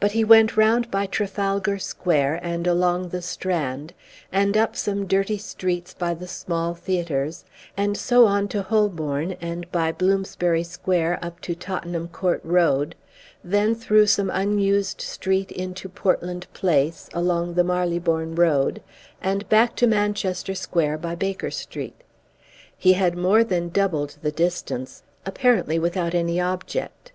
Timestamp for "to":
8.48-8.62, 11.42-11.54, 19.76-19.86